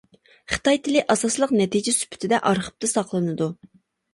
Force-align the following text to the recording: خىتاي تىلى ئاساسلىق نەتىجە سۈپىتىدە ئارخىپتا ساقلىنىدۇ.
خىتاي 0.53 0.79
تىلى 0.87 1.03
ئاساسلىق 1.13 1.53
نەتىجە 1.59 1.95
سۈپىتىدە 1.99 2.41
ئارخىپتا 2.51 2.91
ساقلىنىدۇ. 2.95 3.53